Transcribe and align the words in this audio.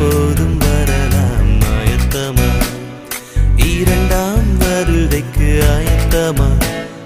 எப்போதும் 0.00 0.58
வரலாம் 0.58 1.60
ஆயத்தமா? 1.60 2.48
இரண்டாம் 3.56 4.56
வருகைக்கு 4.58 5.62
ஆயத்தமா? 5.70 6.48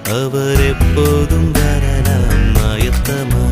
அவர் 0.05 0.62
எப்போதும் 0.67 1.50
வரலாம் 1.50 2.55
ஆயத்தமா? 2.55 3.44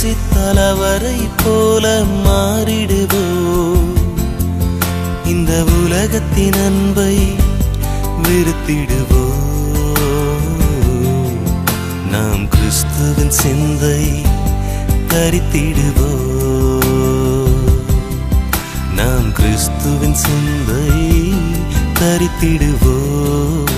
பேசி 0.00 0.10
தலைவரை 0.26 1.20
போல 1.38 1.84
மாறிடுவோம் 2.24 3.88
இந்த 5.32 5.52
உலகத்தின் 5.76 6.58
அன்பை 6.58 7.14
வெறுத்திடுவோம் 8.20 9.34
நாம் 12.12 12.44
கிறிஸ்துவின் 12.54 13.34
சிந்தை 13.40 14.04
தரித்திடுவோம் 15.12 16.46
நாம் 18.98 19.28
கிறிஸ்துவின் 19.32 20.18
சிந்தை 20.24 20.88
தரித்திடுவோம் 22.00 23.74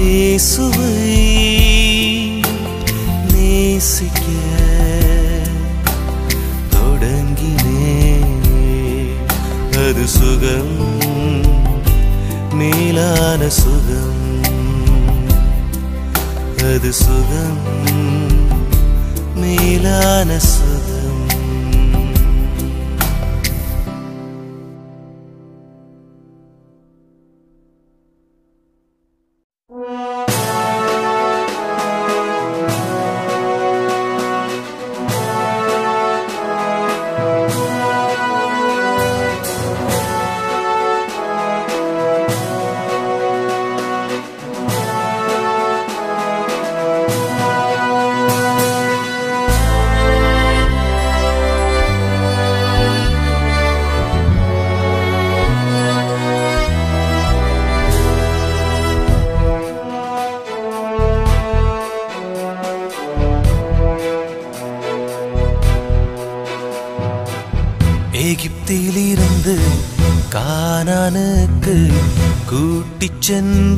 இயேசுவை 0.00 0.96
நேசிக்க 3.80 4.20
தொடங்கினே 6.70 8.18
அது 9.72 10.08
சுகம் 10.08 10.98
மேலான 12.52 13.48
சுகம். 13.48 14.20
அது 16.56 16.92
சுகம் 16.92 17.62
மேலான 19.34 20.38
சுகம். 20.38 20.79
gecen 73.30 73.69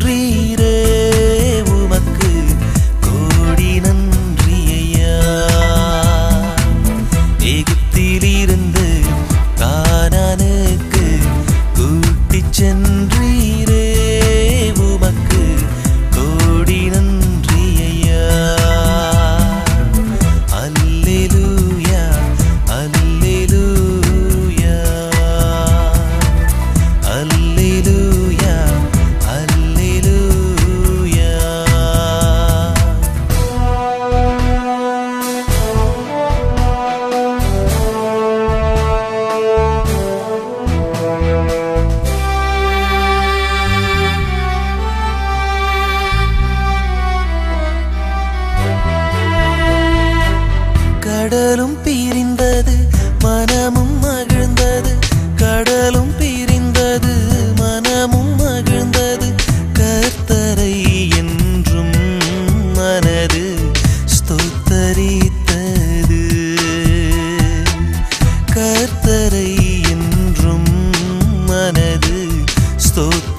走。 72.94 73.31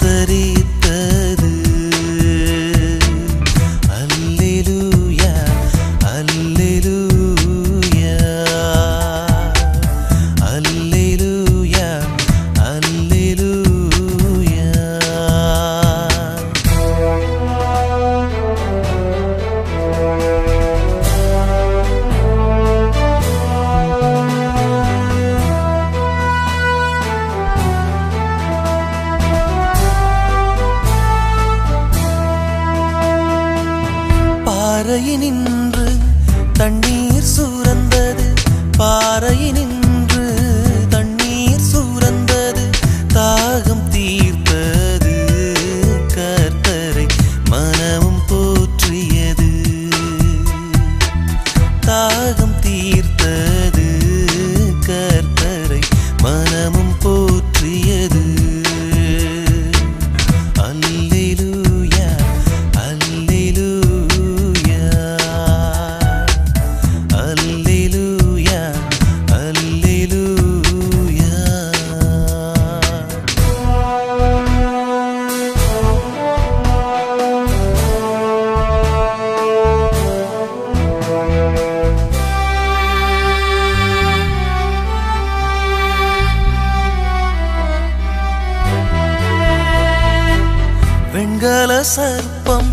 சர்ப்பம். 91.96 92.70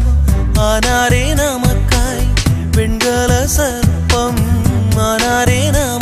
ஆனாரே 0.53 1.33
நமக்காய். 1.33 2.27
வெண்கல 2.71 3.47
சர்ப்பம். 3.57 4.39
ஆனாரே 4.95 5.71
நம 5.71 6.00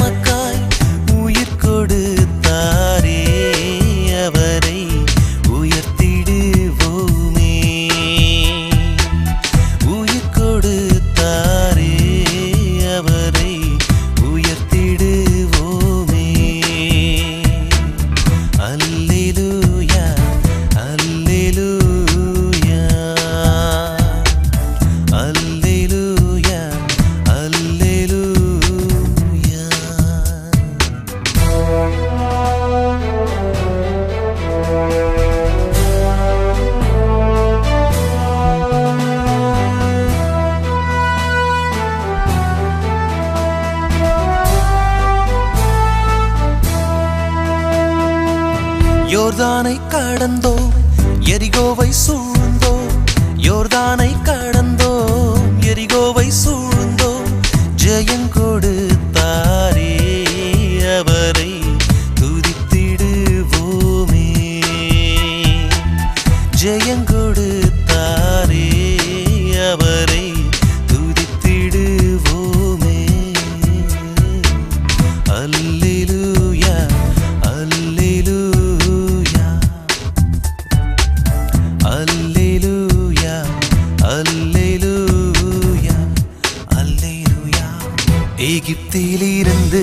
எகிப்திலிருந்து 88.48 89.82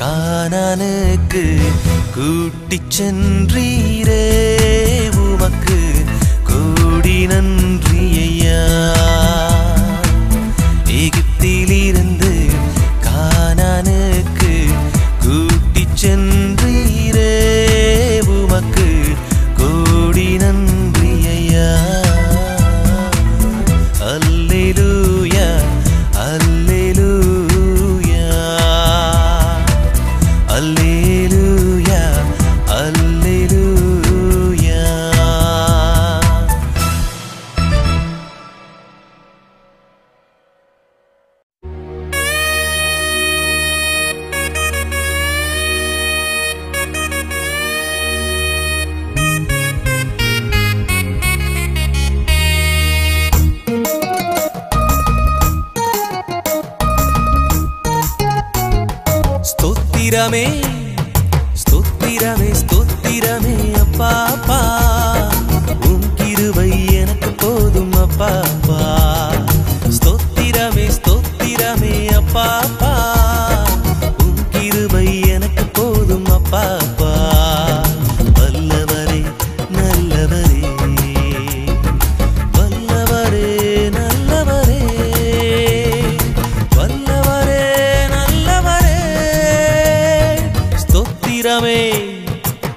கானானுக்கு 0.00 1.44
கூட்டிச் 2.14 2.90
சென்றீரே 2.90 4.24
உமக்கு 5.24 5.78
கோடி 6.42 7.18
நன்றி 7.26 8.04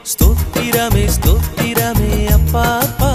స్తోత్తిరమే 0.05 1.07
స్తోత్తిరమే 1.07 2.27
అప్పా. 2.33 3.12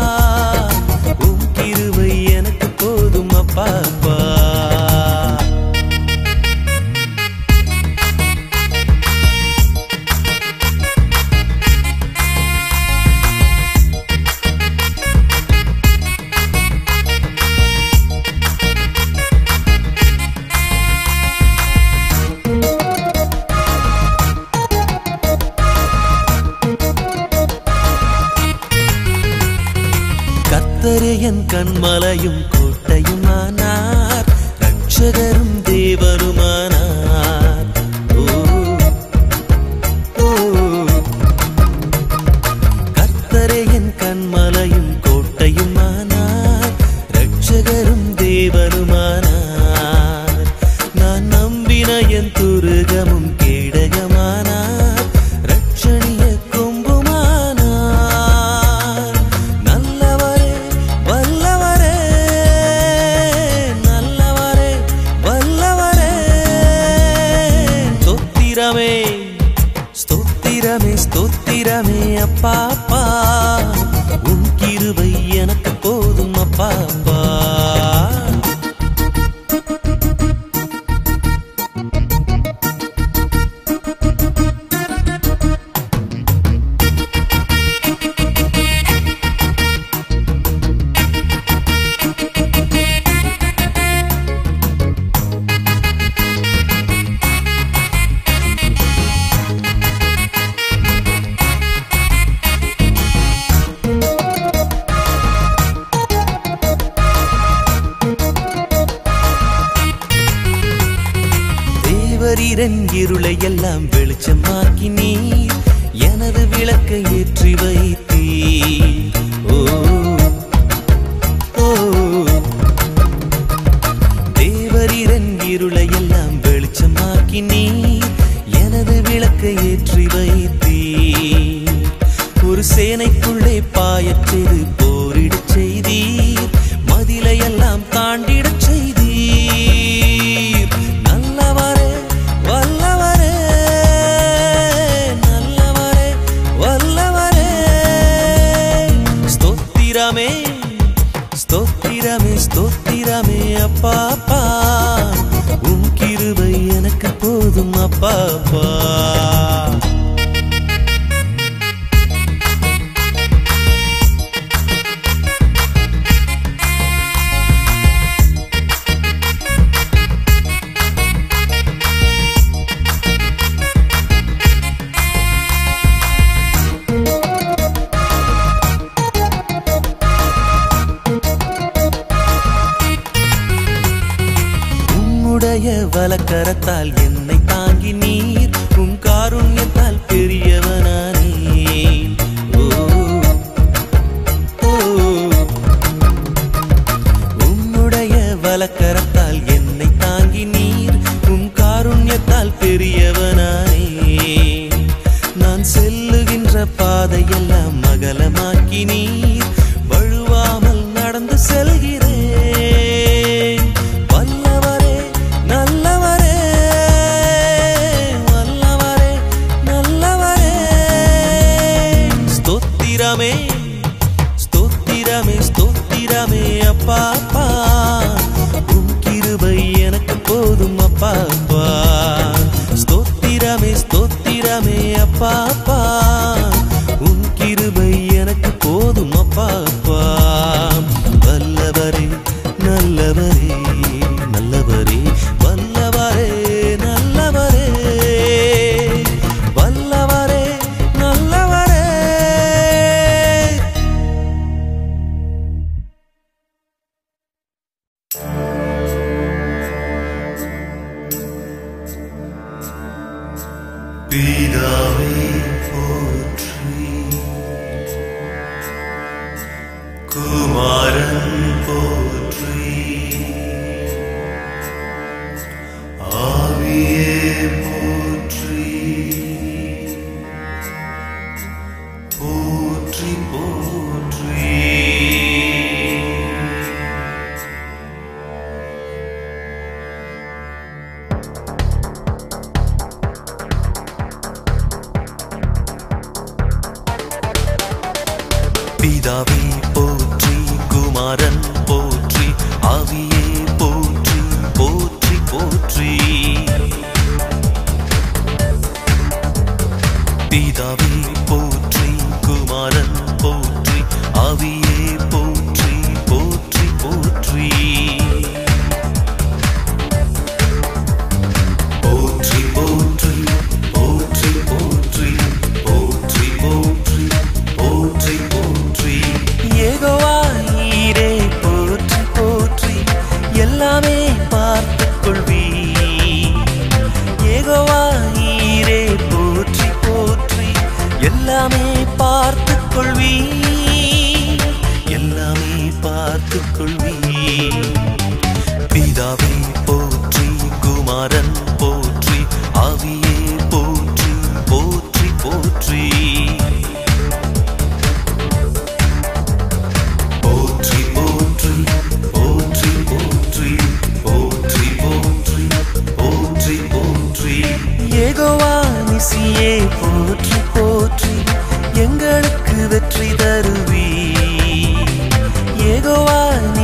கரத்தால் 186.24 186.92
என்னை 187.04 187.38
தாங்கி 187.44 187.92
நீ 187.92 188.07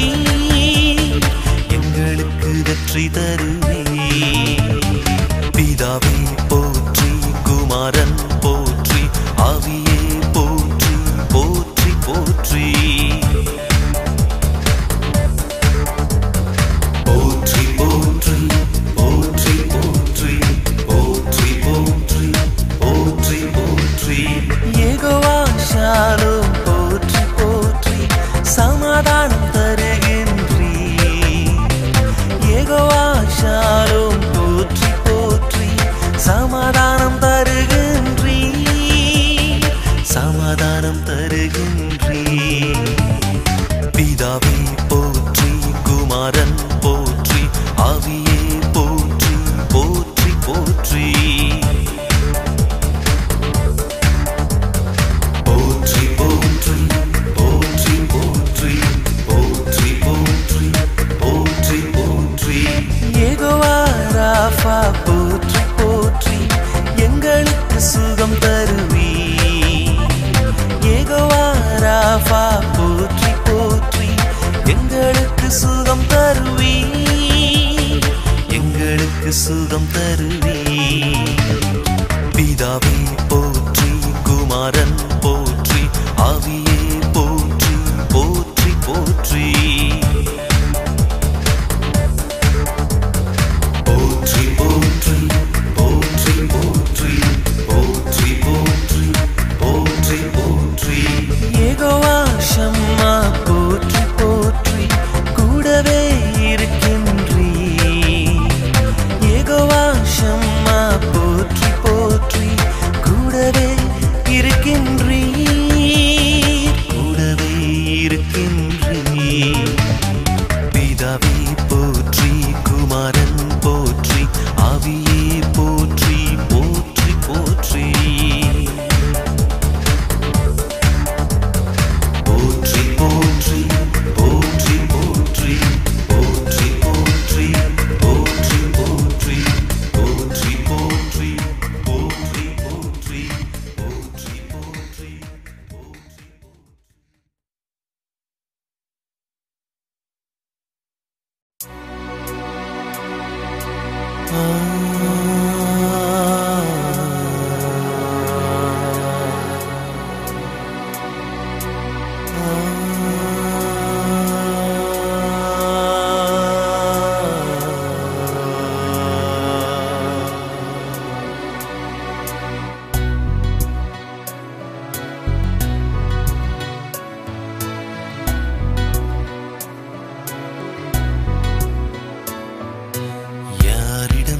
எங்களுக்கு 1.70 2.52
வெற்றி 2.68 3.10
தருவீ 3.10 3.61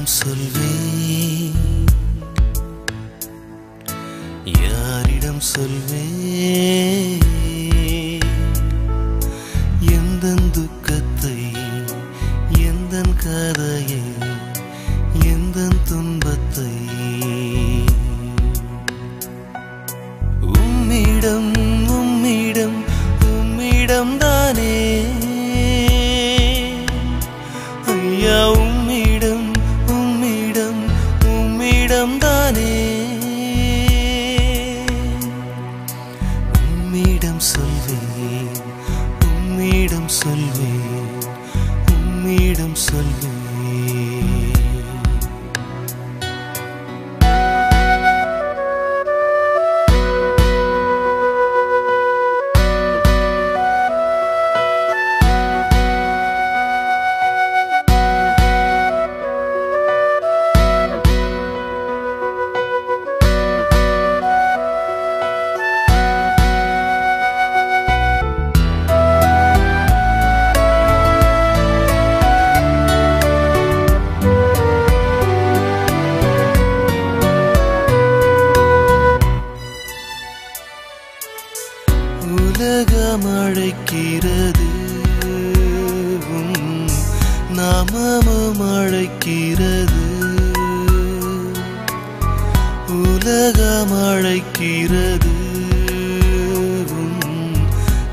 நான் 0.02 0.10
சொல்வேன். 0.10 1.52
யாரிடம் 4.44 5.40
சொல்வேன்? 5.40 6.71
அழைக்கிறது 94.72 95.40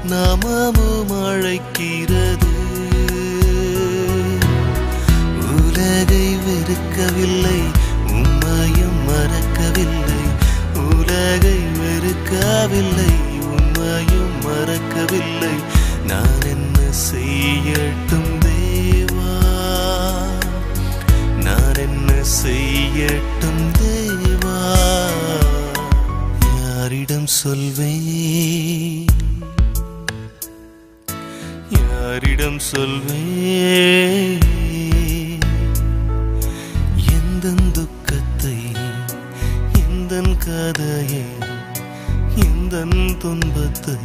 நாமமும் 0.09 1.11
அழைக்கிறது. 1.25 2.53
உலகை 5.65 6.27
வெறுக்கவில்லை 6.35 7.59
உண்மையும் 8.07 8.99
மறக்கவில்லை. 9.05 10.21
உலகை 10.89 11.59
வெறுக்கவில்லை 11.79 13.13
உண்மையும் 13.41 14.35
மறக்கவில்லை. 14.41 15.55
நான் 16.07 16.41
என்ன 16.45 16.79
செய்யட்டும் 17.11 18.31
தேவா? 18.39 19.37
நான் 21.43 21.75
என்ன 21.75 22.13
செய்யட்டும் 22.43 23.58
யாரிடம் 27.19 27.27
சொல்வேன். 27.27 29.05
யாரிடம் 31.69 32.59
சொல்வேன்? 32.59 34.39
எந்த 37.11 37.53
துக்கத்தை 37.71 38.57
எந்த 39.73 40.21
கதையை 40.45 41.25
எந்த 42.35 42.85
துன்பத்தை 43.19 43.98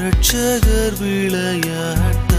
ரட்சகர் 0.00 0.96
விளையாட்டு. 1.00 2.29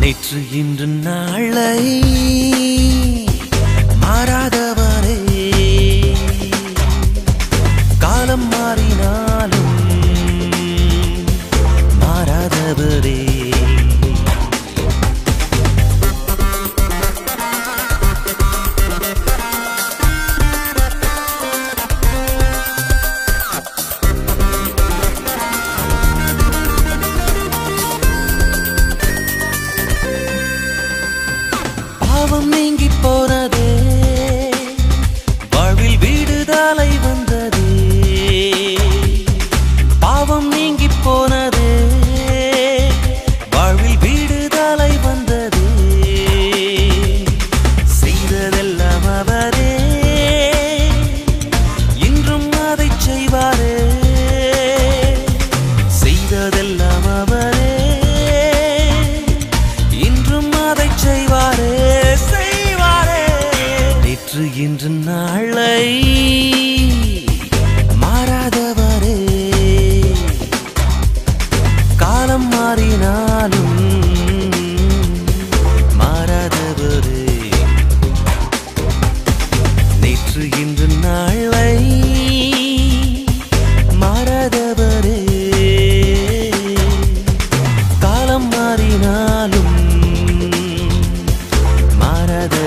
நேற்று 0.00 0.38
இன்று 0.52 0.86
நாளை. 0.86 1.78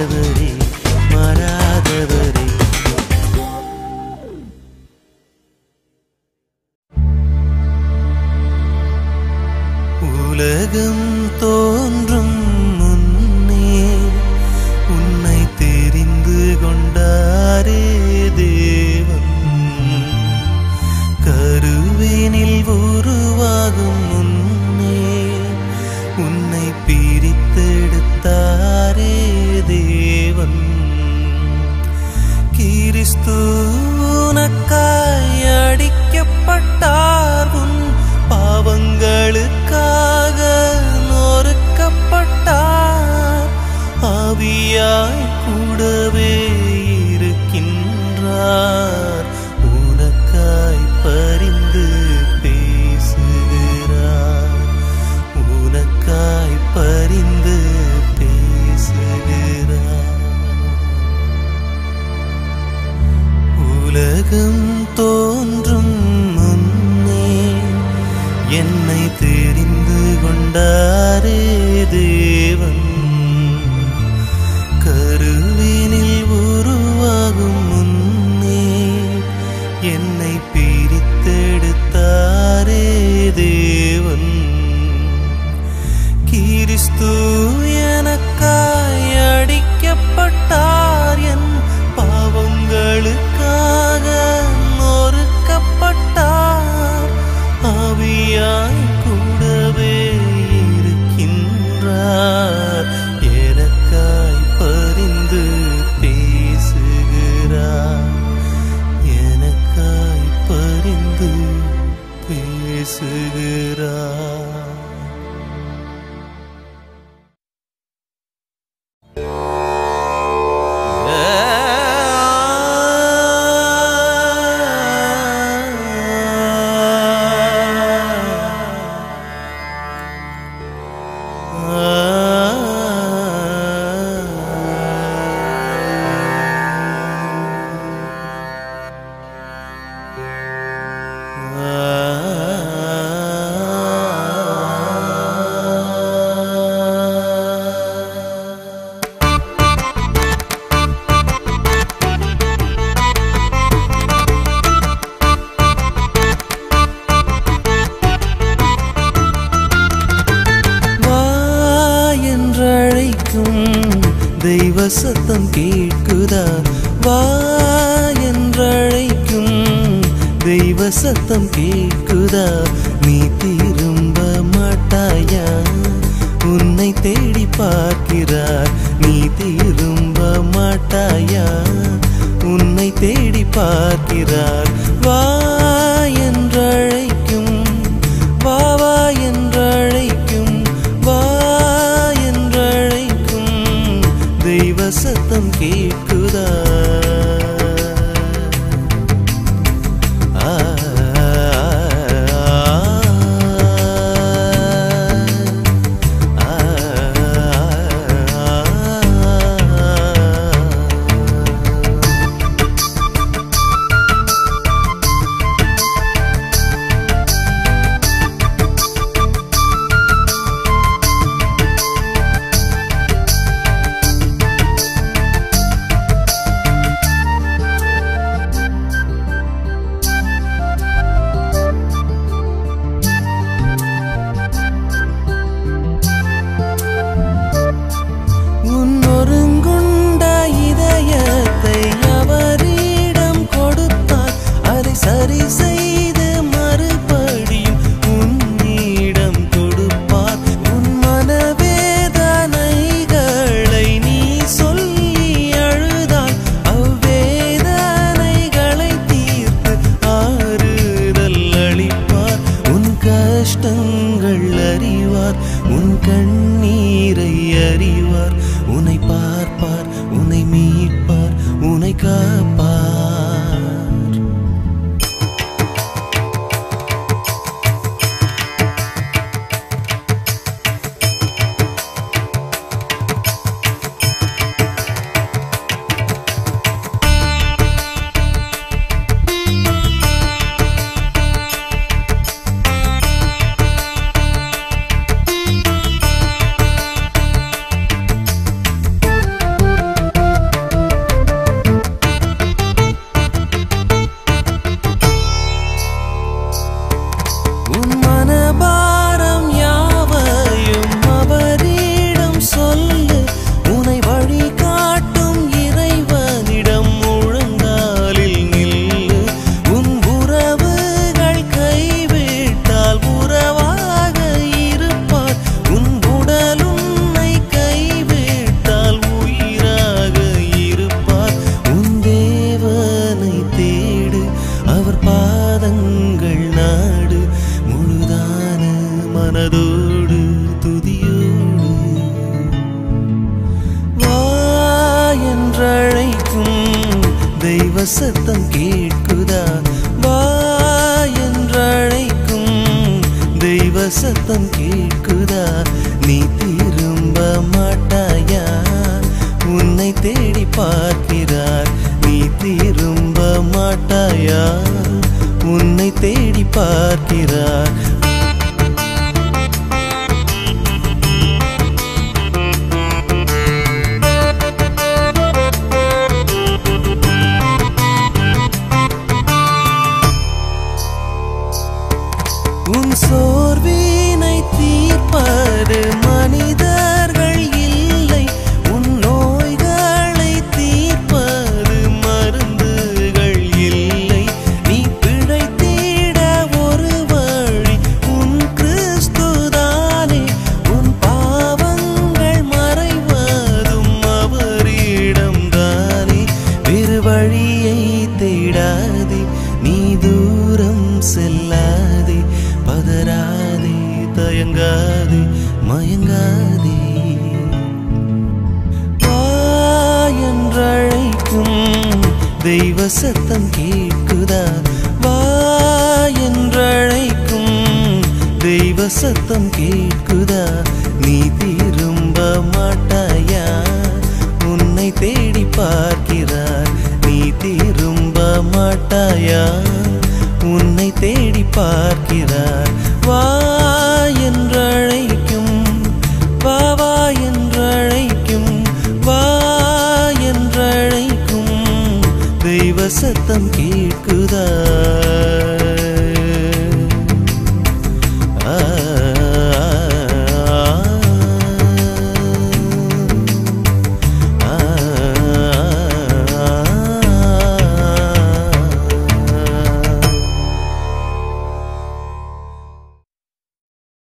மாறாதவரே 0.03 0.32